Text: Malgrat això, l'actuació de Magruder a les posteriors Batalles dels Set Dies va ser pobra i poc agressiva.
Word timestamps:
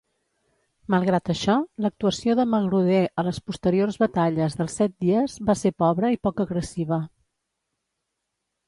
Malgrat 0.93 1.29
això, 1.33 1.57
l'actuació 1.85 2.35
de 2.39 2.45
Magruder 2.55 3.03
a 3.11 3.27
les 3.29 3.41
posteriors 3.51 4.01
Batalles 4.05 4.59
dels 4.63 4.79
Set 4.81 4.97
Dies 5.07 5.37
va 5.51 5.59
ser 5.63 5.75
pobra 5.87 6.13
i 6.17 6.23
poc 6.27 6.45
agressiva. 6.49 7.03